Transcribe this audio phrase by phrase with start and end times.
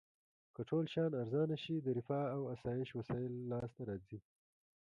[0.55, 4.19] که ټول شیان ارزانه شي د رفاه او اسایش وسایل لاس ته راځي.